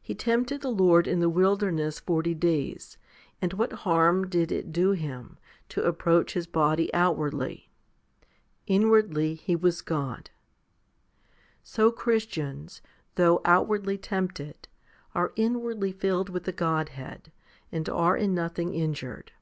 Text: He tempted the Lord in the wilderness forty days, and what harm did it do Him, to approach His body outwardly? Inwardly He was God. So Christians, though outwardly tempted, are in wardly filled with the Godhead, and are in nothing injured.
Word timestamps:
He 0.00 0.14
tempted 0.14 0.60
the 0.60 0.70
Lord 0.70 1.08
in 1.08 1.18
the 1.18 1.28
wilderness 1.28 1.98
forty 1.98 2.34
days, 2.34 2.96
and 3.42 3.52
what 3.54 3.72
harm 3.82 4.28
did 4.28 4.52
it 4.52 4.70
do 4.70 4.92
Him, 4.92 5.38
to 5.70 5.82
approach 5.82 6.34
His 6.34 6.46
body 6.46 6.88
outwardly? 6.94 7.68
Inwardly 8.68 9.34
He 9.34 9.56
was 9.56 9.82
God. 9.82 10.30
So 11.64 11.90
Christians, 11.90 12.80
though 13.16 13.40
outwardly 13.44 13.98
tempted, 13.98 14.68
are 15.16 15.32
in 15.34 15.54
wardly 15.60 15.90
filled 15.98 16.28
with 16.28 16.44
the 16.44 16.52
Godhead, 16.52 17.32
and 17.72 17.88
are 17.88 18.16
in 18.16 18.32
nothing 18.32 18.72
injured. 18.72 19.32